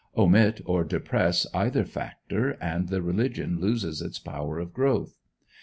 Omit 0.17 0.61
or 0.65 0.83
depress 0.83 1.45
either 1.53 1.85
factor, 1.85 2.57
and 2.59 2.89
the 2.89 3.03
religion 3.03 3.59
loses 3.59 4.01
its 4.01 4.17
power 4.17 4.57
of 4.57 4.73
growth. 4.73 5.15